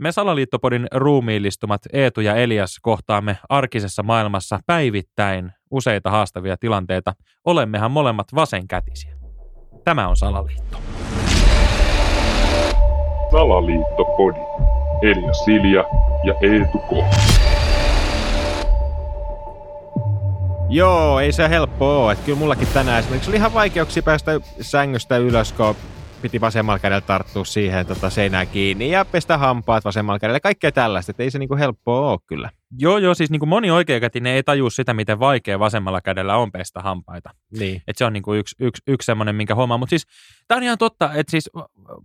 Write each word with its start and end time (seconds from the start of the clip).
Me 0.00 0.12
Salaliittopodin 0.12 0.86
ruumiillistumat 0.94 1.80
Eetu 1.92 2.20
ja 2.20 2.34
Elias 2.34 2.78
kohtaamme 2.82 3.38
arkisessa 3.48 4.02
maailmassa 4.02 4.60
päivittäin 4.66 5.52
useita 5.70 6.10
haastavia 6.10 6.56
tilanteita. 6.56 7.12
Olemmehan 7.44 7.90
molemmat 7.90 8.26
vasenkätisiä. 8.34 9.16
Tämä 9.84 10.08
on 10.08 10.16
Salaliitto. 10.16 10.78
Salaliittopodi. 13.30 14.38
Elias 15.02 15.44
Silja 15.44 15.84
ja 16.24 16.34
Eetu 16.42 16.78
K. 16.78 16.90
Joo, 20.68 21.20
ei 21.20 21.32
se 21.32 21.48
helppoa 21.48 22.04
ole. 22.04 22.12
Että 22.12 22.24
kyllä 22.24 22.38
mullakin 22.38 22.68
tänään 22.74 22.98
esimerkiksi 22.98 23.30
oli 23.30 23.36
ihan 23.36 23.54
vaikeuksia 23.54 24.02
päästä 24.02 24.40
sängystä 24.60 25.16
ylös, 25.16 25.52
kun 25.52 25.76
piti 26.22 26.40
vasemmalla 26.40 26.78
kädellä 26.78 27.00
tarttua 27.00 27.44
siihen 27.44 27.86
tota, 27.86 28.10
seinään 28.10 28.46
kiinni 28.46 28.90
ja 28.90 29.04
pestä 29.04 29.38
hampaat 29.38 29.84
vasemmalla 29.84 30.18
kädellä. 30.18 30.40
Kaikkea 30.40 30.72
tällaista, 30.72 31.10
että 31.10 31.22
ei 31.22 31.30
se 31.30 31.38
niinku 31.38 31.56
helppoa 31.56 32.10
ole 32.10 32.18
kyllä. 32.26 32.50
Joo, 32.78 32.98
joo, 32.98 33.14
siis 33.14 33.30
niin 33.30 33.40
kuin 33.40 33.48
moni 33.48 33.70
oikeakätinen 33.70 34.32
ei 34.32 34.42
tajua 34.42 34.70
sitä, 34.70 34.94
miten 34.94 35.20
vaikea 35.20 35.58
vasemmalla 35.58 36.00
kädellä 36.00 36.36
on 36.36 36.52
pestä 36.52 36.80
hampaita. 36.80 37.30
Niin. 37.58 37.82
Et 37.86 37.98
se 37.98 38.04
on 38.04 38.12
niin 38.12 38.22
kuin 38.22 38.38
yksi, 38.40 38.56
yksi, 38.60 38.82
yksi 38.86 39.06
semmoinen, 39.06 39.34
minkä 39.34 39.54
huomaa. 39.54 39.78
Mutta 39.78 39.90
siis 39.90 40.06
tämä 40.48 40.56
on 40.56 40.62
ihan 40.62 40.78
totta, 40.78 41.10
että 41.14 41.30
siis 41.30 41.50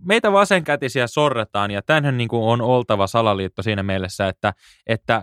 meitä 0.04 0.32
vasenkätisiä 0.32 1.06
sorretaan 1.06 1.70
ja 1.70 1.82
tämähän 1.82 2.16
niin 2.16 2.28
kuin 2.28 2.42
on 2.42 2.60
oltava 2.60 3.06
salaliitto 3.06 3.62
siinä 3.62 3.82
mielessä, 3.82 4.28
että, 4.28 4.52
että 4.86 5.22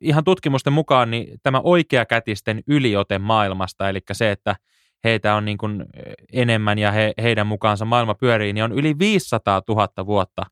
ihan 0.00 0.24
tutkimusten 0.24 0.72
mukaan 0.72 1.10
niin 1.10 1.38
tämä 1.42 1.60
oikeakätisten 1.64 2.62
yliote 2.66 3.18
maailmasta, 3.18 3.88
eli 3.88 4.00
se, 4.12 4.30
että 4.30 4.56
heitä 5.04 5.34
on 5.34 5.44
niin 5.44 5.58
kuin 5.58 5.84
enemmän 6.32 6.78
ja 6.78 6.92
he, 6.92 7.12
heidän 7.22 7.46
mukaansa 7.46 7.84
maailma 7.84 8.14
pyörii, 8.14 8.52
niin 8.52 8.64
on 8.64 8.72
yli 8.72 8.98
500 8.98 9.62
000 9.68 10.06
vuotta 10.06 10.42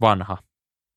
vanha. 0.00 0.38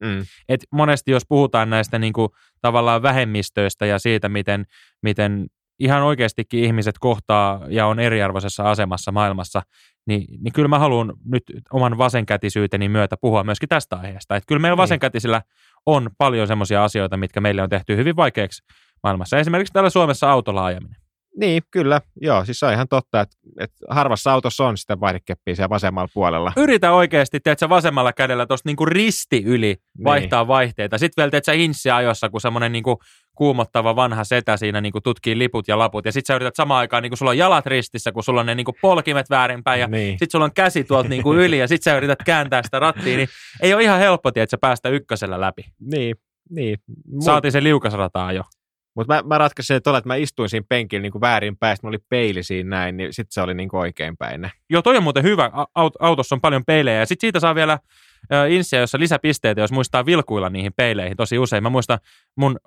Mm. 0.03 0.25
Et 0.49 0.59
monesti 0.71 1.11
jos 1.11 1.23
puhutaan 1.29 1.69
näistä 1.69 1.99
niin 1.99 2.13
kuin, 2.13 2.29
tavallaan 2.61 3.01
vähemmistöistä 3.01 3.85
ja 3.85 3.99
siitä, 3.99 4.29
miten, 4.29 4.65
miten 5.01 5.47
ihan 5.79 6.03
oikeastikin 6.03 6.63
ihmiset 6.63 6.95
kohtaa 6.99 7.61
ja 7.69 7.85
on 7.87 7.99
eriarvoisessa 7.99 8.71
asemassa 8.71 9.11
maailmassa, 9.11 9.61
niin, 10.07 10.25
niin 10.43 10.53
kyllä 10.53 10.67
mä 10.67 10.79
haluan 10.79 11.13
nyt 11.25 11.43
oman 11.73 11.97
vasenkätisyyteni 11.97 12.89
myötä 12.89 13.15
puhua 13.21 13.43
myöskin 13.43 13.69
tästä 13.69 13.95
aiheesta. 13.95 14.35
Et 14.35 14.43
kyllä 14.47 14.59
meillä 14.59 14.75
Niin. 14.75 14.81
vasenkätisillä 14.81 15.41
on 15.85 16.09
paljon 16.17 16.47
semmoisia 16.47 16.83
asioita, 16.83 17.17
mitkä 17.17 17.41
meille 17.41 17.61
on 17.61 17.69
tehty 17.69 17.97
hyvin 17.97 18.15
vaikeaksi 18.15 18.63
maailmassa. 19.03 19.37
Esimerkiksi 19.37 19.73
täällä 19.73 19.89
Suomessa 19.89 20.31
autolla 20.31 20.65
ajaminen. 20.65 21.06
Niin, 21.39 21.63
kyllä. 21.71 22.01
Joo, 22.21 22.45
siis 22.45 22.59
se 22.59 22.65
on 22.65 22.73
ihan 22.73 22.87
totta, 22.87 23.21
että, 23.21 23.35
että 23.59 23.77
harvassa 23.89 24.31
autossa 24.33 24.65
on 24.67 24.77
sitä 24.77 24.99
vaihdekeppiä 24.99 25.55
siellä 25.55 25.69
vasemmalla 25.69 26.09
puolella. 26.13 26.53
Yritä 26.57 26.91
oikeasti, 26.91 27.39
teet 27.39 27.59
sä 27.59 27.69
vasemmalla 27.69 28.13
kädellä 28.13 28.45
tuosta 28.45 28.69
niinku 28.69 28.85
risti 28.85 29.43
yli 29.45 29.75
vaihtaa 30.03 30.47
vaihteita. 30.47 30.97
Sitten 30.97 31.21
vielä 31.21 31.31
teet 31.31 31.45
sä 31.45 31.53
inssi 31.53 31.89
ajossa, 31.89 32.29
kun 32.29 32.41
semmoinen 32.41 32.71
niinku 32.71 32.99
kuumottava 33.35 33.95
vanha 33.95 34.23
setä 34.23 34.57
siinä 34.57 34.81
niinku 34.81 35.01
tutkii 35.01 35.37
liput 35.37 35.67
ja 35.67 35.77
laput. 35.79 36.05
Ja 36.05 36.11
sitten 36.11 36.33
sä 36.33 36.35
yrität 36.35 36.55
samaan 36.55 36.79
aikaan, 36.79 37.03
niinku 37.03 37.15
sulla 37.15 37.31
on 37.31 37.37
jalat 37.37 37.65
ristissä, 37.65 38.11
kun 38.11 38.23
sulla 38.23 38.39
on 38.39 38.45
ne 38.45 38.55
niinku 38.55 38.73
polkimet 38.81 39.29
väärinpäin. 39.29 39.81
Ja 39.81 39.87
Niin. 39.87 40.11
sitten 40.11 40.31
sulla 40.31 40.45
on 40.45 40.53
käsi 40.53 40.83
tuolta 40.83 41.09
niinku 41.09 41.33
yli 41.33 41.59
ja 41.59 41.67
sitten 41.67 41.91
sä 41.91 41.97
yrität 41.97 42.19
kääntää 42.25 42.63
sitä 42.63 42.79
rattia. 42.79 43.17
Niin 43.17 43.29
ei 43.61 43.73
ole 43.73 43.83
ihan 43.83 43.99
helppo, 43.99 44.29
että 44.29 44.45
sä 44.51 44.57
päästä 44.61 44.89
ykkösellä 44.89 45.41
läpi. 45.41 45.65
Niin, 45.91 46.15
niin. 46.49 46.77
Mut, 47.11 47.23
Saatiin 47.23 47.51
se 47.51 47.63
liukasrataa 47.63 48.31
jo. 48.33 48.43
Mutta 48.97 49.13
mä, 49.15 49.23
mä 49.27 49.37
ratkaisin 49.37 49.67
sen 49.67 49.83
tuolla, 49.83 49.97
että 49.97 50.07
mä 50.07 50.15
istuin 50.15 50.49
siinä 50.49 50.65
penkillä 50.69 51.01
niin 51.01 51.21
väärinpäin, 51.21 51.77
sitten 51.77 51.87
mulla 51.87 51.95
oli 51.97 52.05
peili 52.09 52.43
siinä 52.43 52.69
näin, 52.69 52.97
niin 52.97 53.13
sitten 53.13 53.31
se 53.33 53.41
oli 53.41 53.53
niin 53.53 53.69
oikeinpäin. 53.73 54.49
Joo, 54.69 54.81
toi 54.81 54.97
on 54.97 55.03
muuten 55.03 55.23
hyvä. 55.23 55.51
Aut- 55.79 55.95
autossa 55.99 56.35
on 56.35 56.41
paljon 56.41 56.65
peilejä. 56.65 56.99
Ja 56.99 57.05
sitten 57.05 57.27
siitä 57.27 57.39
saa 57.39 57.55
vielä 57.55 57.79
ö, 58.33 58.47
inssiä, 58.49 58.79
jossa 58.79 58.99
lisäpisteitä, 58.99 59.61
jos 59.61 59.71
muistaa 59.71 60.05
vilkuilla 60.05 60.49
niihin 60.49 60.71
peileihin 60.77 61.17
tosi 61.17 61.37
usein. 61.39 61.63
Mä 61.63 61.69
muistan 61.69 61.99
mun 62.37 62.57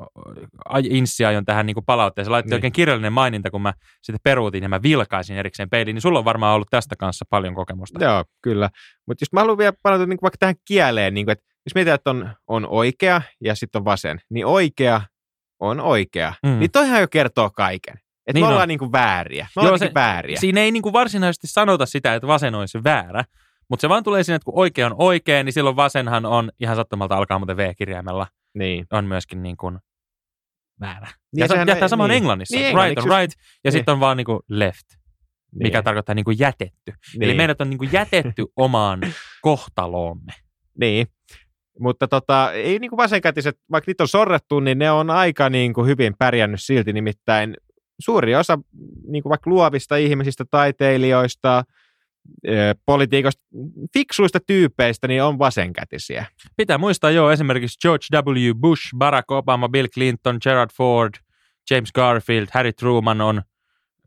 inssiajon 0.91 1.45
tähän 1.45 1.67
niin 1.67 1.77
palautteeseen. 1.87 2.33
Laitettiin 2.33 2.51
Niin. 2.51 2.57
oikein 2.59 2.73
kirjallinen 2.73 3.13
maininta, 3.13 3.51
kun 3.51 3.63
mä 3.63 3.73
sitten 4.03 4.21
peruutin 4.25 4.63
ja 4.63 4.69
mä 4.69 4.83
vilkaisin 4.83 5.37
erikseen 5.37 5.71
peiliin. 5.71 5.95
Niin 5.95 6.03
sulla 6.03 6.19
on 6.19 6.25
varmaan 6.25 6.55
ollut 6.55 6.69
tästä 6.71 6.97
kanssa 6.97 7.25
paljon 7.31 7.55
kokemusta. 7.55 8.05
Joo, 8.05 8.25
kyllä. 8.43 8.71
Mutta 9.07 9.23
jos 9.23 9.33
mä 9.33 9.41
haluan 9.41 9.59
vielä 9.59 9.73
palata 9.83 10.07
niin 10.07 10.19
vaikka 10.23 10.37
tähän 10.39 10.55
kieleen, 10.65 11.15
niin 11.15 11.27
kuin, 11.27 11.33
että 11.33 11.45
jos 11.67 11.75
mietitään, 11.75 11.95
että 11.95 12.11
on, 12.11 12.31
on 12.47 12.67
oikea 12.69 13.23
ja 13.41 13.55
sitten 13.55 13.81
on 13.81 13.85
vasen, 13.85 14.21
niin 14.31 14.47
oikea 14.47 15.01
on 15.61 15.81
oikea. 15.81 16.33
Mm. 16.43 16.59
Niin 16.59 16.71
toihan 16.71 17.01
jo 17.01 17.09
kertoo 17.09 17.51
kaiken. 17.51 17.95
Että 17.95 18.33
Niin 18.35 18.43
me 18.45 18.47
on. 18.47 18.53
ollaan 18.53 18.69
niin 18.69 18.79
kuin 18.79 18.93
vääriä. 18.93 19.47
Me 19.57 19.63
Joo, 19.63 19.79
se- 19.79 19.87
se, 19.87 19.95
vääriä. 19.95 20.37
Siinä 20.41 20.61
ei 20.61 20.71
niin 20.73 20.83
kuin 20.83 20.93
varsinaisesti 20.93 21.47
sanota 21.47 21.87
sitä, 21.87 22.15
että 22.15 22.27
vasen 22.27 22.55
olisi 22.55 22.85
väärä, 22.85 23.25
mutta 23.69 23.81
se 23.81 23.89
vaan 23.89 24.03
tulee 24.05 24.23
siinä, 24.25 24.37
että 24.37 24.45
kun 24.45 24.59
oikea 24.59 24.87
on 24.87 24.95
oikea, 24.99 25.43
niin 25.45 25.53
silloin 25.53 25.77
vasenhan 25.77 26.27
on 26.27 26.51
ihan 26.61 26.77
sattumalta 26.77 27.17
alkaa 27.17 27.39
muuten 27.39 27.57
V-kirjaimella, 27.57 28.27
Niin. 28.55 28.87
on 28.93 29.05
myöskin 29.05 29.43
niin 29.43 29.57
kuin 29.57 29.79
väärä. 30.81 31.07
Niin, 31.07 31.41
Ja, 31.41 31.49
sehän 31.49 31.69
ja 31.69 31.75
tämä 31.75 31.89
sama 31.89 32.05
on 32.05 32.11
niin. 32.11 32.17
englannissa. 32.17 32.57
Niin, 32.57 32.77
right 32.79 32.99
on 32.99 33.05
right, 33.19 33.33
ja 33.39 33.41
niin. 33.65 33.73
sitten 33.73 33.93
on 33.93 34.01
vaan 34.01 34.17
niin 34.17 34.25
kuin 34.25 34.41
left, 34.49 34.87
mikä 35.55 35.79
niin. 35.79 35.85
tarkoittaa 35.85 36.15
niin 36.15 36.25
kuin 36.25 36.39
jätetty. 36.39 36.93
niin. 37.13 37.23
Eli 37.23 37.35
meidät 37.35 37.61
on 37.61 37.71
niin 37.71 37.79
kuin 37.79 37.91
jätetty 37.93 38.47
omaan 38.57 39.01
kohtaloomme. 39.43 40.33
Niin. 40.81 41.07
Mutta 41.79 42.09
tota, 42.09 42.53
ei 42.53 42.79
niin 42.79 42.91
kuin 42.91 42.97
vasenkätiset, 42.97 43.59
vaikka 43.71 43.89
niitä 43.89 44.05
on 44.05 44.09
sorrettu, 44.09 44.61
niin 44.61 44.79
ne 44.79 44.91
on 44.91 45.11
aika 45.11 45.51
niin 45.51 45.73
kuin 45.73 45.87
hyvin 45.87 46.15
pärjännyt 46.19 46.61
silti. 46.63 46.93
Nimittäin 46.93 47.57
suuri 47.99 48.37
osa 48.37 48.59
niin 49.07 49.23
kuin 49.23 49.31
vaikka 49.31 49.51
luovista 49.51 49.97
ihmisistä, 49.97 50.45
taiteilijoista, 50.51 51.65
politiikoista, 52.87 53.43
fiksuista 53.93 54.39
tyypeistä, 54.47 55.09
niin 55.09 55.23
on 55.23 55.39
vasenkätisiä. 55.39 56.27
Pitää 56.57 56.79
muistaa 56.79 57.11
jo 57.11 57.31
esimerkiksi 57.31 57.79
George 57.83 58.07
W. 58.15 58.55
Bush, 58.61 58.83
Barack 58.99 59.31
Obama, 59.31 59.69
Bill 59.69 59.89
Clinton, 59.95 60.39
Gerald 60.43 60.71
Ford, 60.77 61.15
James 61.71 61.93
Garfield, 61.93 62.47
Harry 62.53 62.73
Truman 62.73 63.21
on 63.21 63.43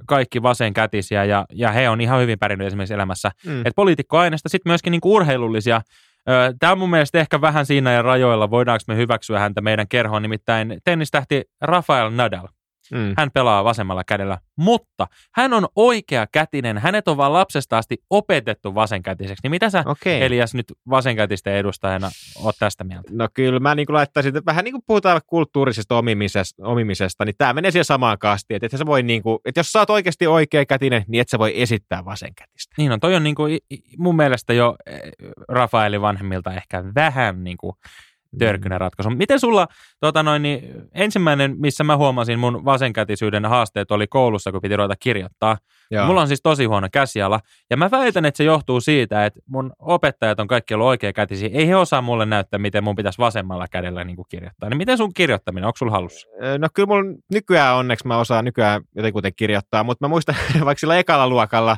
kaikki 0.08 0.42
vasenkätisiä 0.42 1.26
ja, 1.26 1.46
ja 1.54 1.72
he 1.72 1.90
on 1.90 2.02
ihan 2.02 2.22
hyvin 2.22 2.40
pärjännyt 2.40 2.68
esimerkiksi 2.68 2.94
elämässä. 2.94 3.32
Mm. 3.46 3.66
Et 3.66 3.74
poliitikkoaineesta 3.76 4.50
sitten 4.50 4.70
myöskin 4.70 4.92
niinku 4.92 5.16
urheilullisia. 5.16 5.82
Tämä 6.60 6.72
on 6.72 6.78
mun 6.78 6.90
mielestä 6.90 7.20
ehkä 7.20 7.42
vähän 7.42 7.66
siinä 7.66 7.92
ja 7.92 8.02
rajoilla, 8.02 8.50
voidaanko 8.50 8.84
me 8.88 8.96
hyväksyä 8.96 9.40
häntä 9.40 9.62
meidän 9.62 9.88
kerhoon, 9.88 10.22
nimittäin 10.22 10.78
tennistähti 10.84 11.44
Rafael 11.62 12.10
Nadal. 12.10 12.48
Mm. 12.92 13.14
Hän 13.18 13.32
pelaa 13.34 13.64
vasemmalla 13.64 14.04
kädellä, 14.04 14.38
mutta 14.58 15.08
hän 15.36 15.54
on 15.54 15.68
oikea 15.76 16.28
kätinen. 16.32 16.78
Hänet 16.78 17.08
on 17.08 17.18
vaan 17.18 17.34
lapsesta 17.34 17.78
asti 17.78 17.98
opetettu 18.10 18.76
vasenkätiseksi. 18.76 19.40
Niin 19.44 19.52
mitä 19.52 19.70
sä, 19.70 19.84
Okei. 19.86 20.22
Elias, 20.24 20.54
nyt 20.54 20.74
vasenkätisten 20.90 21.54
edustajana 21.54 22.10
oot 22.44 22.56
tästä 22.60 22.84
mieltä? 22.84 23.12
No 23.12 23.28
kyllä 23.34 23.60
mä 23.60 23.76
niin 23.76 23.86
kuin 23.86 23.94
laittaisin, 23.94 24.38
että 24.38 24.46
vähän 24.46 24.64
niin 24.64 24.74
kuin 24.74 24.84
puhutaan 24.88 25.22
kulttuurisesta 25.28 25.98
omimisesta, 25.98 26.64
omimisesta 26.66 27.26
niin 27.26 27.36
tämä 27.38 27.54
menee 27.54 27.72
siihen 27.72 27.86
samaan 27.86 28.20
kastiin. 28.20 28.56
Että, 28.56 28.66
et 28.66 28.80
sä 28.80 28.86
voi 28.86 29.04
niin 29.04 29.24
kuin, 29.24 29.40
että 29.46 29.60
jos 29.60 29.72
sä 29.72 29.80
oot 29.80 29.90
oikeasti 29.90 30.28
oikea 30.28 30.66
kätinen, 30.66 31.06
niin 31.08 31.22
et 31.22 31.30
sä 31.30 31.40
voi 31.40 31.62
esittää 31.62 32.06
vasenkätistä. 32.06 32.76
Niin 32.78 32.92
on, 32.92 33.00
toi 33.00 33.16
on 33.16 33.28
i- 33.28 33.58
i- 33.74 33.82
mun 33.98 34.16
mielestä 34.16 34.54
jo 34.54 34.76
eh, 34.86 35.02
Rafaelin 35.50 36.02
vanhemmilta 36.02 36.54
ehkä 36.54 36.84
vähän 36.96 37.44
niinku 37.44 37.78
törkynen 38.40 38.82
ratkaisu. 38.82 39.10
Miten 39.10 39.40
sulla, 39.40 39.68
tota 40.00 40.24
noin, 40.24 40.42
niin 40.42 40.74
ensimmäinen, 40.94 41.56
missä 41.60 41.84
mä 41.84 41.98
huomasin 41.98 42.40
mun 42.40 42.66
vasenkätisyyden 42.66 43.46
haasteet 43.46 43.92
oli 43.92 44.08
koulussa, 44.08 44.52
kun 44.52 44.62
piti 44.62 44.76
ruveta 44.76 44.96
kirjoittaa. 45.00 45.58
Joo. 45.92 46.06
Mulla 46.06 46.22
on 46.22 46.28
siis 46.28 46.42
tosi 46.44 46.66
huono 46.66 46.88
käsiala, 46.92 47.40
ja 47.70 47.78
mä 47.78 47.92
väitän, 47.92 48.26
että 48.26 48.38
se 48.38 48.44
johtuu 48.44 48.82
siitä, 48.82 49.26
että 49.26 49.40
mun 49.50 49.74
opettajat 49.80 50.40
on 50.40 50.48
kaikki 50.48 50.74
ollut 50.74 50.88
oikeakätisiä. 50.88 51.50
Ei 51.54 51.68
he 51.68 51.76
osaa 51.76 52.02
mulle 52.02 52.26
näyttää, 52.26 52.60
miten 52.60 52.84
mun 52.84 52.96
pitäisi 52.96 53.18
vasemmalla 53.18 53.68
kädellä 53.68 54.04
niin 54.04 54.16
kuin 54.16 54.26
kirjoittaa. 54.30 54.70
Niin 54.70 54.78
miten 54.78 54.98
sun 54.98 55.14
kirjoittaminen, 55.14 55.68
onko 55.68 55.78
sulla 55.78 55.92
halussa? 55.92 56.28
Ö, 56.44 56.58
No 56.58 56.68
kyllä 56.74 56.88
mulla 56.88 57.16
nykyään 57.34 57.76
onneksi 57.76 58.08
mä 58.08 58.18
osaan 58.18 58.46
nykyään 58.46 58.82
jotenkin 58.96 59.34
kirjoittaa, 59.36 59.84
mutta 59.84 60.06
mä 60.06 60.10
muistan 60.10 60.36
vaikka 60.66 60.80
sillä 60.80 60.98
ekalla 60.98 61.28
luokalla, 61.28 61.78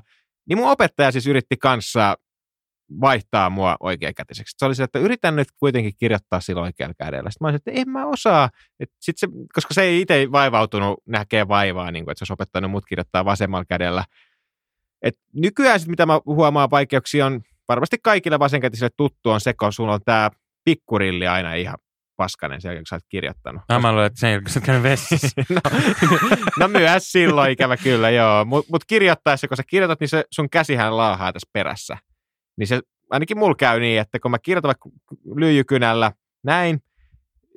niin 0.50 0.58
mun 0.58 0.72
opettaja 0.72 1.12
siis 1.12 1.28
yritti 1.28 1.58
kanssa 1.58 2.16
vaihtaa 3.02 3.50
mua 3.50 3.76
oikeakätiseksi. 3.80 4.56
Se 4.58 4.66
oli 4.66 4.76
se, 4.76 4.84
että 4.84 5.00
yritän 5.00 5.36
nyt 5.36 5.48
kuitenkin 5.60 5.94
kirjoittaa 6.00 6.42
sillä 6.42 6.62
oikealla 6.62 6.94
kädellä. 6.98 7.32
Sitten 7.32 7.46
mä 7.46 7.48
olisin, 7.48 7.62
että 7.68 7.82
en 7.82 7.90
mä 7.90 8.06
osaa. 8.06 8.50
Et 8.80 8.90
sit 9.02 9.18
se, 9.18 9.28
koska 9.54 9.74
se 9.74 9.82
ei 9.82 10.02
itse 10.02 10.28
vaivautunut 10.32 11.00
näkee 11.06 11.48
vaivaa, 11.48 11.92
niin 11.92 12.06
kuin, 12.06 12.12
että 12.12 12.20
se 12.20 12.24
olisi 12.24 12.34
opettanut 12.34 12.72
mut 12.72 12.86
kirjoittaa 12.86 13.26
vasemmalla 13.26 13.66
kädellä. 13.66 14.06
Et 15.02 15.16
nykyään 15.34 15.80
sit, 15.80 15.90
mitä 15.90 16.06
mä 16.06 16.20
huomaan 16.26 16.72
vaikeuksia 16.72 17.26
on, 17.26 17.42
varmasti 17.68 17.98
kaikille 18.04 18.40
vasenkätisille 18.40 18.90
tuttu 18.98 19.30
on 19.30 19.42
se, 19.42 19.54
kun 19.54 19.74
sulla 19.74 19.94
on 19.94 20.02
tämä 20.06 20.30
pikkurilli 20.64 21.28
aina 21.28 21.54
ihan 21.54 21.78
paskanen 22.18 22.62
sen 22.62 22.70
jälkeen, 22.70 22.82
kun 22.82 22.88
sä 22.88 22.96
oot 22.96 23.04
kirjoittanut. 23.10 23.62
Ah, 23.70 23.82
mä 23.82 23.92
luulen, 23.92 24.06
että 24.06 24.20
sen 24.20 24.32
jälkeen 24.32 24.54
sä 24.54 24.60
oot 24.60 24.66
käynyt 24.66 24.84
vessassa. 24.84 25.28
no, 25.50 25.62
no 26.60 26.68
myös 26.68 27.12
silloin 27.12 27.52
ikävä 27.52 27.78
kyllä, 27.78 28.10
joo. 28.10 28.46
Mutta 28.46 28.72
mut 28.72 28.86
kirjoittaessa, 28.86 29.48
kun 29.48 29.58
sä 29.58 29.64
kirjoitat, 29.68 30.00
niin 30.00 30.10
se 30.10 30.24
sun 30.32 30.50
käsihän 30.50 30.98
laahaa 30.98 31.34
tässä 31.34 31.50
perässä. 31.54 31.98
Niin 32.58 32.68
se, 32.68 32.82
ainakin 33.10 33.38
mulla 33.38 33.56
käy 33.56 33.80
niin, 33.80 34.02
että 34.02 34.20
kun 34.20 34.32
mä 34.32 34.40
kirjoitan 34.40 34.68
vaikka 34.70 34.90
lyijykynällä 35.36 36.12
näin, 36.44 36.80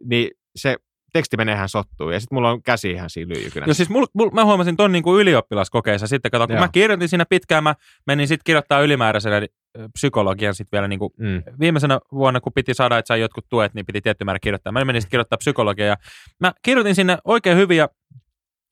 niin 0.04 0.30
se 0.56 0.76
teksti 1.12 1.36
menee 1.36 1.54
ihan 1.54 1.68
sottuun. 1.68 2.12
Ja 2.12 2.20
sitten 2.20 2.36
mulla 2.36 2.50
on 2.50 2.62
käsi 2.62 2.90
ihan 2.90 3.10
siinä 3.10 3.34
lyijykynässä. 3.34 3.68
Joo, 3.70 3.74
siis 3.74 3.88
mul, 3.90 4.06
mul, 4.14 4.30
mä 4.30 4.44
huomasin 4.44 4.76
ton 4.76 4.92
niin 4.92 5.02
kuin 5.02 5.20
ylioppilaskokeissa 5.20 6.06
sitten, 6.06 6.30
kato, 6.30 6.46
kun 6.46 6.56
Joo. 6.56 6.64
mä 6.64 6.68
kirjoitin 6.68 7.08
siinä 7.08 7.24
pitkään, 7.26 7.64
mä 7.64 7.74
menin 8.06 8.28
sitten 8.28 8.44
kirjoittaa 8.44 8.80
ylimääräisenä, 8.80 9.46
psykologian 9.92 10.54
sitten 10.54 10.76
vielä 10.76 10.88
niin 10.88 10.98
kuin 10.98 11.12
Mm. 11.18 11.42
viimeisenä 11.60 12.00
vuonna, 12.12 12.40
kun 12.40 12.52
piti 12.52 12.74
saada, 12.74 12.98
että 12.98 13.06
sai 13.06 13.20
jotkut 13.20 13.46
tuet, 13.48 13.74
niin 13.74 13.86
piti 13.86 14.00
tietty 14.00 14.24
määrä 14.24 14.38
kirjoittaa. 14.38 14.72
Mä 14.72 14.84
menin 14.84 15.02
sitten 15.02 15.10
kirjoittaa 15.10 15.36
psykologiaa 15.36 15.88
ja 15.88 15.96
mä 16.40 16.52
kirjoitin 16.62 16.94
sinne 16.94 17.18
oikein 17.24 17.56
hyvin 17.58 17.76
ja 17.76 17.88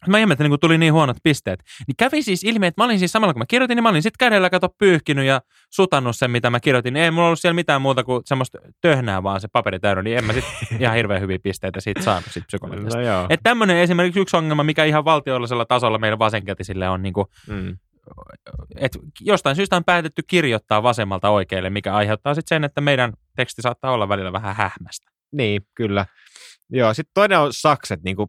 Mä 0.08 0.19
ihmettelin, 0.19 0.50
kun 0.50 0.61
tuli 0.61 0.79
niin 0.79 0.93
huonot 0.93 1.17
pisteet. 1.23 1.61
Niin 1.87 1.97
kävi 1.97 2.23
siis 2.23 2.44
ilmi, 2.44 2.67
että 2.67 2.82
mä 2.82 2.85
olin 2.85 2.99
siis 2.99 3.12
samalla 3.12 3.35
kun 3.35 3.41
mä 3.41 3.47
kirjoitin, 3.49 3.76
niin 3.76 3.82
mä 3.82 3.88
olin 3.88 4.03
sitten 4.03 4.26
kädellä 4.26 4.50
kato 4.50 4.69
pyyhkinyt 4.79 5.26
ja 5.26 5.41
sutannut 5.75 6.17
sen, 6.17 6.31
mitä 6.31 6.50
mä 6.50 6.61
kirjoitin. 6.61 6.97
Ei 6.97 7.11
mulla 7.11 7.26
ollut 7.26 7.41
siellä 7.41 7.55
mitään 7.55 7.82
muuta 7.82 8.05
kuin 8.05 8.23
semmoista 8.25 8.58
töhnää 8.81 9.23
vaan 9.23 9.41
se 9.41 9.49
paperi 9.53 9.79
täynnä, 9.79 10.03
niin 10.03 10.19
en 10.19 10.25
mä 10.25 10.32
sitten 10.32 10.53
ihan 10.82 10.97
hirveän 10.97 11.20
hyviä 11.20 11.38
pisteitä 11.43 11.81
siitä 11.81 12.03
saanut 12.03 12.31
siitä 12.31 12.47
psykologiasta. 12.47 12.99
No. 13.00 13.26
Että 13.31 13.44
tämmöinen 13.44 13.76
esimerkiksi 13.76 14.20
yksi 14.20 14.37
ongelma, 14.37 14.64
mikä 14.64 14.85
ihan 14.85 15.05
valtiollisella 15.05 15.64
tasolla 15.64 15.99
meidän 15.99 16.19
vasenkätisille 16.19 16.88
on, 16.88 17.03
niin 17.03 17.12
kuin, 17.12 17.26
Mm. 17.49 17.76
että 18.76 18.99
jostain 19.20 19.56
syystä 19.56 19.76
on 19.76 19.85
päätetty 19.85 20.23
kirjoittaa 20.26 20.82
vasemmalta 20.82 21.31
oikealle, 21.31 21.70
mikä 21.70 21.94
aiheuttaa 21.94 22.35
sitten 22.35 22.56
sen, 22.56 22.64
että 22.64 22.81
meidän 22.81 23.12
teksti 23.37 23.62
saattaa 23.62 23.91
olla 23.93 24.08
välillä 24.08 24.32
vähän 24.32 24.56
hähmästä. 24.56 25.11
Niin, 25.32 25.62
kyllä. 25.75 26.06
Joo, 26.70 26.94
sitten 26.94 27.11
toinen 27.14 27.38
on 27.38 27.53
sakset. 27.53 28.03
Niin 28.03 28.17
kuin, 28.17 28.29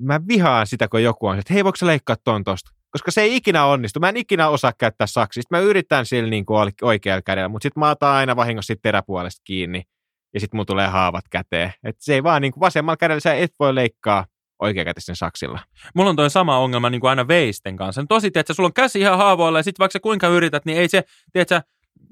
mä 0.00 0.20
vihaan 0.28 0.66
sitä, 0.66 0.88
kun 0.88 1.02
joku 1.02 1.26
on, 1.26 1.38
että 1.38 1.54
hei, 1.54 1.64
voiko 1.64 1.76
sä 1.76 1.86
leikkaa 1.86 2.16
ton 2.24 2.44
tosta? 2.44 2.70
Koska 2.90 3.10
se 3.10 3.20
ei 3.20 3.36
ikinä 3.36 3.64
onnistu. 3.64 4.00
Mä 4.00 4.08
en 4.08 4.16
ikinä 4.16 4.48
osaa 4.48 4.72
käyttää 4.78 5.06
saksia. 5.06 5.42
Sitten 5.42 5.58
mä 5.58 5.64
yritän 5.64 6.06
sillä 6.06 6.30
niin 6.30 6.46
kuin 6.46 6.72
oikealla 6.82 7.22
kädellä, 7.22 7.48
mutta 7.48 7.62
sitten 7.62 7.80
mä 7.80 7.90
otan 7.90 8.14
aina 8.14 8.36
vahingossa 8.36 8.74
teräpuolesta 8.82 9.42
kiinni. 9.44 9.82
Ja 10.34 10.40
sitten 10.40 10.58
mun 10.58 10.66
tulee 10.66 10.86
haavat 10.86 11.24
käteen. 11.30 11.72
Et 11.84 11.96
se 11.98 12.14
ei 12.14 12.22
vaan 12.22 12.42
niin 12.42 12.52
kuin 12.52 12.60
vasemmalla 12.60 12.96
kädellä, 12.96 13.20
sä 13.20 13.34
et 13.34 13.52
voi 13.58 13.74
leikkaa 13.74 14.26
oikeakätisen 14.62 15.16
saksilla. 15.16 15.60
Mulla 15.94 16.10
on 16.10 16.16
toi 16.16 16.30
sama 16.30 16.58
ongelma 16.58 16.90
niin 16.90 17.00
kuin 17.00 17.08
aina 17.08 17.28
veisten 17.28 17.76
kanssa. 17.76 18.04
Tosi, 18.08 18.30
että 18.34 18.54
sulla 18.54 18.66
on 18.66 18.72
käsi 18.72 19.00
ihan 19.00 19.18
haavoilla 19.18 19.58
ja 19.58 19.62
sitten 19.62 19.82
vaikka 19.82 20.00
kuinka 20.00 20.28
yrität, 20.28 20.64
niin 20.64 20.78
ei 20.78 20.88
se, 20.88 21.04
tiedätkö, 21.32 21.62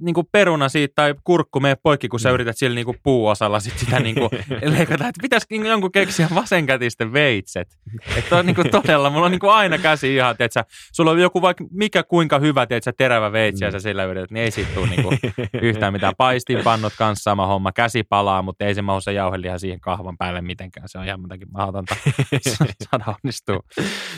niin 0.01 0.15
kuin 0.15 0.27
peruna 0.33 0.69
siitä 0.69 0.93
tai 0.95 1.15
kurkku 1.25 1.61
mene 1.61 1.77
poikki, 1.83 2.09
kun 2.09 2.21
sä 2.21 2.29
Mm. 2.29 2.35
yrität 2.35 2.57
sillä 2.57 2.75
niin 2.75 2.85
kuin 2.85 2.97
puuosalla 3.03 3.61
sit 3.61 3.79
sitä 3.79 4.01
niin 4.01 4.15
kuin 4.15 4.29
leikata. 4.77 5.09
Että 5.09 5.23
pitäisi 5.23 5.47
niin 5.51 5.61
kuin 5.63 5.71
jonkun 5.71 5.93
keksiä 5.93 6.29
vasenkätisten 6.35 7.13
veitset. 7.13 7.69
Että 8.17 8.37
on 8.37 8.47
niin 8.47 8.55
kuin 8.55 8.71
todella, 8.83 9.11
mulla 9.11 9.25
on 9.27 9.31
niin 9.33 9.39
kuin 9.41 9.53
aina 9.53 9.79
käsi 9.79 10.15
ihan, 10.15 10.37
tiedätkö, 10.37 10.65
sulla 10.93 11.11
on 11.11 11.19
joku 11.21 11.43
vaikka 11.43 11.65
mikä 11.71 12.03
kuinka 12.03 12.39
hyvä, 12.39 12.67
tiedätkö, 12.67 12.93
terävä 12.97 13.33
veitsi 13.33 13.65
ja 13.65 13.71
Mm. 13.71 13.73
sä 13.73 13.81
sillä 13.81 14.05
yrität, 14.05 14.31
niin 14.31 14.45
ei 14.45 14.51
siitä 14.51 14.71
tule 14.75 14.87
niin 14.87 15.03
kuin 15.03 15.19
yhtään 15.63 15.93
mitään. 15.93 16.15
Paistinpannut 16.19 16.93
kanssa 16.99 17.23
sama 17.31 17.47
homma, 17.47 17.73
käsi 17.73 18.03
palaa, 18.03 18.43
mutta 18.43 18.65
ei 18.65 18.75
se 18.75 18.83
mahu 18.83 19.01
se 19.01 19.13
jauheliha 19.13 19.59
siihen 19.59 19.81
kahvan 19.81 20.17
päälle 20.19 20.41
mitenkään. 20.41 20.89
Se 20.89 20.99
on 20.99 21.05
ihan 21.05 21.21
jotakin 21.23 21.49
mahdotonta 21.53 21.97
saada 22.91 23.05
onnistua. 23.25 23.61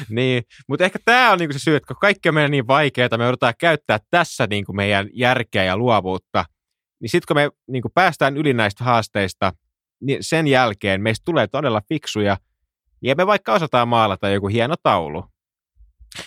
niin, 0.08 0.42
mutta 0.68 0.84
ehkä 0.84 0.98
tämä 1.04 1.30
on 1.32 1.38
niinku 1.38 1.52
se 1.52 1.58
syy, 1.58 1.76
että 1.76 1.86
kun 1.86 1.96
kaikki 2.00 2.28
on 2.28 2.34
meidän 2.34 2.50
niin 2.50 2.66
vaikeaa, 2.66 3.08
me 3.18 3.24
joudutaan 3.24 3.54
käyttää 3.58 3.98
tässä 4.10 4.46
niinku 4.50 4.72
meidän 4.72 5.08
järkeä 5.12 5.49
ja 5.58 5.76
luovuutta, 5.76 6.44
niin 7.00 7.10
sitten 7.10 7.26
kun 7.26 7.36
me 7.36 7.50
niinku 7.68 7.88
päästään 7.94 8.36
yli 8.36 8.52
näistä 8.52 8.84
haasteista, 8.84 9.52
niin 10.00 10.18
sen 10.20 10.46
jälkeen 10.46 11.02
meistä 11.02 11.22
tulee 11.24 11.46
todella 11.46 11.82
fiksuja, 11.88 12.36
ja 13.02 13.14
me 13.14 13.26
vaikka 13.26 13.52
osataan 13.52 13.88
maalata 13.88 14.28
joku 14.28 14.48
hieno 14.48 14.74
taulu. 14.82 15.24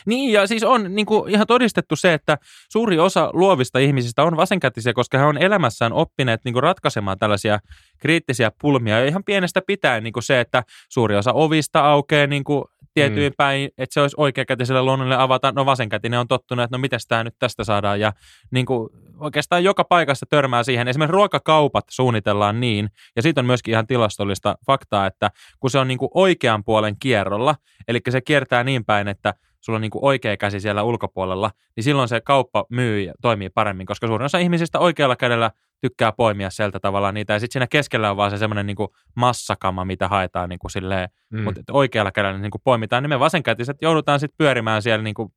Niin, 0.05 0.33
ja 0.33 0.47
siis 0.47 0.63
on 0.63 0.95
niin 0.95 1.05
kuin 1.05 1.29
ihan 1.29 1.47
todistettu 1.47 1.95
se, 1.95 2.13
että 2.13 2.37
suuri 2.71 2.99
osa 2.99 3.29
luovista 3.33 3.79
ihmisistä 3.79 4.23
on 4.23 4.37
vasenkätisiä, 4.37 4.93
koska 4.93 5.17
he 5.17 5.23
on 5.23 5.37
elämässään 5.37 5.93
oppineet 5.93 6.41
niin 6.45 6.53
kuin 6.53 6.63
ratkaisemaan 6.63 7.19
tällaisia 7.19 7.59
kriittisiä 7.99 8.51
pulmia. 8.61 8.99
Ja 8.99 9.05
ihan 9.05 9.23
pienestä 9.23 9.61
pitäen 9.67 10.03
niin 10.03 10.13
kuin 10.13 10.23
se, 10.23 10.39
että 10.39 10.63
suuri 10.89 11.15
osa 11.15 11.33
ovista 11.33 11.85
aukeaa 11.85 12.27
niin 12.27 12.43
kuin 12.43 12.63
tietyin 12.93 13.31
mm. 13.31 13.35
päin, 13.37 13.69
että 13.77 13.93
se 13.93 14.01
olisi 14.01 14.15
oikeakätiselle 14.19 14.81
luonnolle 14.81 15.15
avata. 15.15 15.51
No 15.51 15.65
vasenkätinen 15.65 16.19
on 16.19 16.27
tottunut, 16.27 16.63
että 16.63 16.77
no 16.77 16.81
miten 16.81 16.99
tämä 17.07 17.23
nyt 17.23 17.35
tästä 17.39 17.63
saadaan. 17.63 17.99
Ja 17.99 18.13
niin 18.51 18.65
kuin 18.65 18.89
oikeastaan 19.19 19.63
joka 19.63 19.83
paikassa 19.83 20.25
törmää 20.29 20.63
siihen. 20.63 20.87
Esimerkiksi 20.87 21.11
ruokakaupat 21.11 21.85
suunnitellaan 21.89 22.59
niin, 22.59 22.89
ja 23.15 23.21
siitä 23.21 23.41
on 23.41 23.45
myöskin 23.45 23.71
ihan 23.71 23.87
tilastollista 23.87 24.55
faktaa, 24.65 25.05
että 25.05 25.31
kun 25.59 25.69
se 25.69 25.79
on 25.79 25.87
niin 25.87 25.97
kuin 25.97 26.09
oikean 26.13 26.63
puolen 26.63 26.95
kierrolla, 26.99 27.55
eli 27.87 27.99
se 28.09 28.21
kiertää 28.21 28.63
niin 28.63 28.85
päin, 28.85 29.07
että 29.07 29.33
sulla 29.61 29.77
on 29.77 29.81
niin 29.81 29.91
kuin 29.91 30.05
oikea 30.05 30.37
käsi 30.37 30.59
siellä 30.59 30.83
ulkopuolella, 30.83 31.51
niin 31.75 31.83
silloin 31.83 32.07
se 32.07 32.21
kauppa 32.21 32.65
myy 32.69 33.01
ja 33.01 33.13
toimii 33.21 33.49
paremmin, 33.49 33.85
koska 33.85 34.07
suurin 34.07 34.25
osa 34.25 34.37
ihmisistä 34.37 34.79
oikealla 34.79 35.15
kädellä 35.15 35.51
tykkää 35.83 36.11
poimia 36.11 36.49
sieltä 36.49 36.79
tavalla 36.79 37.11
niitä, 37.11 37.33
ja 37.33 37.39
sitten 37.39 37.53
siinä 37.53 37.67
keskellä 37.67 38.11
on 38.11 38.17
vaan 38.17 38.31
se 38.31 38.37
semmoinen 38.37 38.67
niin 38.67 38.77
massakama, 39.15 39.85
mitä 39.85 40.07
haetaan 40.07 40.49
niin 40.49 40.59
kuin 40.59 40.71
silleen, 40.71 41.09
Mm. 41.29 41.39
mm. 41.39 41.43
mutta 41.43 41.61
oikealla 41.71 42.11
kädellä 42.11 42.39
niin 42.39 42.51
kuin 42.51 42.61
poimitaan, 42.63 43.03
niin 43.03 43.09
me 43.09 43.19
vasenkätiset 43.19 43.77
joudutaan 43.81 44.19
sitten 44.19 44.35
pyörimään 44.37 44.81
siellä 44.81 45.03
niin 45.03 45.13
kuin 45.13 45.29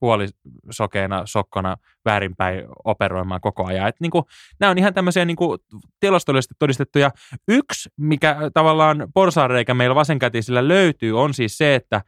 puolisokeena, 0.00 1.22
sokkona 1.24 1.76
väärinpäin 2.04 2.64
operoimaan 2.84 3.40
koko 3.40 3.66
ajan. 3.66 3.88
Et 3.88 3.94
niin 4.00 4.10
kuin, 4.10 4.24
nämä 4.60 4.70
on 4.70 4.78
ihan 4.78 4.94
tämmöisiä 4.94 5.24
niin 5.24 5.36
kuin 5.36 5.58
tilastollisesti 6.00 6.54
todistettuja. 6.58 7.10
Yksi, 7.48 7.88
mikä 7.96 8.36
tavallaan 8.54 9.08
porsaanreikä 9.14 9.74
meillä 9.74 9.94
vasenkätisillä 9.94 10.68
löytyy, 10.68 11.20
on 11.20 11.34
siis 11.34 11.58
se, 11.58 11.74
että 11.74 12.00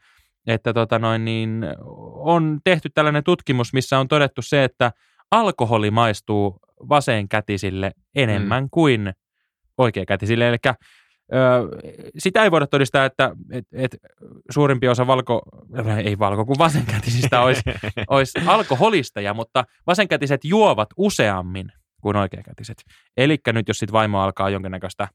että 0.46 0.72
tota 0.72 0.98
noin, 0.98 1.24
niin 1.24 1.64
on 2.14 2.58
tehty 2.64 2.90
tällainen 2.94 3.24
tutkimus, 3.24 3.72
missä 3.72 3.98
on 3.98 4.08
todettu 4.08 4.42
se, 4.42 4.64
että 4.64 4.92
alkoholi 5.30 5.90
maistuu 5.90 6.60
vasenkätisille 6.88 7.92
enemmän 8.14 8.64
mm. 8.64 8.68
kuin 8.70 9.12
oikeakätisille. 9.78 10.48
Eli 10.48 10.56
ö, 10.66 10.76
sitä 12.18 12.44
ei 12.44 12.50
voida 12.50 12.66
todistaa, 12.66 13.04
että 13.04 13.30
et, 13.52 13.64
et 13.72 13.96
suurimpi 14.50 14.88
osa 14.88 15.06
valko, 15.06 15.42
ei 16.04 16.18
valko, 16.18 16.46
kun 16.46 16.56
vasenkätisistä 16.58 17.40
olisi, 17.44 17.62
olisi 18.08 18.38
alkoholisteja, 18.46 19.34
mutta 19.34 19.64
vasenkätiset 19.86 20.44
juovat 20.44 20.88
useammin 20.96 21.72
kuin 22.02 22.16
oikeakätiset. 22.16 22.76
Eli 23.16 23.38
nyt 23.52 23.68
jos 23.68 23.78
sitten 23.78 23.92
vaimo 23.92 24.20
alkaa 24.20 24.50
jonkinnäköistä 24.50 25.08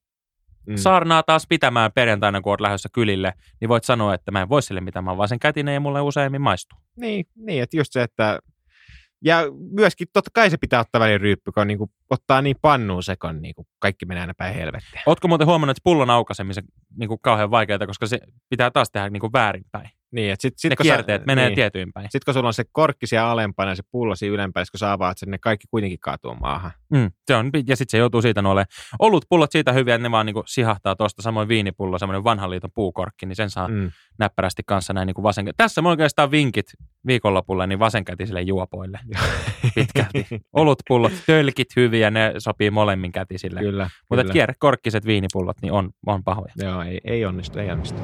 mm. 0.67 0.75
saarnaa 0.75 1.23
taas 1.23 1.45
pitämään 1.49 1.91
perjantaina, 1.91 2.41
kun 2.41 2.51
olet 2.51 2.61
lähdössä 2.61 2.89
kylille, 2.93 3.33
niin 3.61 3.69
voit 3.69 3.83
sanoa, 3.83 4.13
että 4.13 4.31
mä 4.31 4.41
en 4.41 4.49
voi 4.49 4.61
sille 4.61 4.81
mitään, 4.81 5.05
mä 5.05 5.11
oon 5.11 5.17
vasenkätinen 5.17 5.73
ja 5.73 5.79
mulle 5.79 6.01
useimmin 6.01 6.41
maistuu. 6.41 6.79
Niin, 6.97 7.25
niin, 7.35 7.63
että 7.63 7.77
just 7.77 7.91
se, 7.91 8.03
että 8.03 8.39
ja 9.23 9.43
myöskin 9.71 10.07
totta 10.13 10.31
kai 10.33 10.49
se 10.49 10.57
pitää 10.57 10.79
ottaa 10.79 11.01
välin 11.01 11.21
ryyppy, 11.21 11.51
kun 11.51 11.67
niin 11.67 11.77
kuin 11.77 11.89
ottaa 12.09 12.41
niin 12.41 12.55
pannuun 12.61 13.03
sekon, 13.03 13.41
niin 13.41 13.55
kuin 13.55 13.67
kaikki 13.79 14.05
menee 14.05 14.21
aina 14.21 14.33
päin 14.37 14.55
helvettiin. 14.55 15.01
Ootko 15.05 15.27
muuten 15.27 15.47
huomannut, 15.47 15.77
että 15.77 15.83
pullon 15.83 16.09
aukaisemisen 16.09 16.63
niin 16.97 17.07
kuin 17.07 17.19
kauhean 17.21 17.51
vaikeaa, 17.51 17.87
koska 17.87 18.05
se 18.05 18.19
pitää 18.49 18.71
taas 18.71 18.91
tehdä 18.91 19.09
niin 19.09 19.21
kuin 19.21 19.33
väärinpäin. 19.33 19.89
Niin, 20.11 20.31
että 20.33 20.41
sit, 20.41 20.53
sit, 20.57 20.69
ne 20.69 20.75
kun 20.75 20.83
kierteet 20.83 21.21
sä, 21.21 21.25
menee 21.25 21.45
niin. 21.45 21.55
tietyin 21.55 21.93
päin. 21.93 22.05
Sitten 22.05 22.21
kun 22.25 22.33
sulla 22.33 22.47
on 22.47 22.53
se 22.53 22.63
korkki 22.71 23.07
siellä 23.07 23.29
alempana 23.29 23.71
ja 23.71 23.75
se 23.75 23.83
pullo 23.91 24.15
siinä 24.15 24.33
ylempänä, 24.33 24.65
kun 24.71 24.77
sä 24.79 24.91
avaat 24.91 25.17
sen, 25.17 25.31
ne 25.31 25.37
kaikki 25.37 25.67
kuitenkin 25.71 25.99
kaatuu 25.99 26.35
maahan. 26.35 26.71
Mm, 26.89 27.11
se 27.27 27.35
on, 27.35 27.49
ja 27.67 27.75
sitten 27.75 27.91
se 27.91 27.97
joutuu 27.97 28.21
siitä 28.21 28.41
noille 28.41 28.65
olut 28.99 29.25
pullot 29.29 29.51
siitä 29.51 29.73
hyviä, 29.73 29.95
että 29.95 30.03
ne 30.03 30.11
vaan 30.11 30.25
niinku 30.25 30.43
sihahtaa 30.45 30.95
tuosta. 30.95 31.21
Samoin 31.21 31.47
viinipullo, 31.47 31.99
semmoinen 31.99 32.23
vanhan 32.23 32.49
liiton 32.49 32.69
puukorkki, 32.75 33.25
niin 33.25 33.35
sen 33.35 33.49
saa 33.49 33.67
mm. 33.67 33.91
näppärästi 34.19 34.63
kanssa 34.65 34.93
näin 34.93 35.05
niin 35.05 35.23
vasen. 35.23 35.49
Tässä 35.57 35.81
on 35.81 35.87
oikeastaan 35.87 36.31
vinkit 36.31 36.65
viikonlopulle 37.07 37.67
niin 37.67 37.79
vasenkätisille 37.79 38.41
juopoille 38.41 38.99
pitkälti. 39.75 40.25
Olutpullot, 40.53 41.13
tölkit 41.25 41.75
hyviä, 41.75 42.11
ne 42.11 42.33
sopii 42.37 42.71
molemmin 42.71 43.11
kätisille. 43.11 43.59
Kyllä. 43.59 43.89
Mutta 44.09 44.23
kierrekorkkiset 44.33 45.05
viinipullot 45.05 45.57
niin 45.61 45.73
on, 45.73 45.89
on 46.05 46.23
pahoja. 46.23 46.53
Joo, 46.57 46.81
ei, 46.81 47.01
ei 47.03 47.25
onnistu, 47.25 47.59
ei 47.59 47.71
onnistu. 47.71 48.01